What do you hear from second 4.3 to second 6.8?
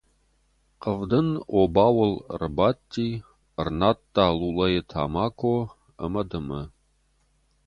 лулӕйы тамако ӕмӕ дымы.